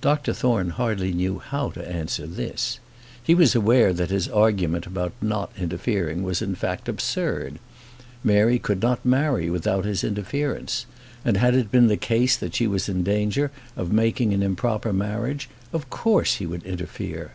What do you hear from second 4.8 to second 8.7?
about not interfering was in fact absurd. Mary